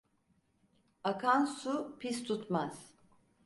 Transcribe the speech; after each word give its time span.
Akan 1.11 1.45
su, 1.59 1.77
pis 2.01 2.25
tutmaz. 2.25 2.85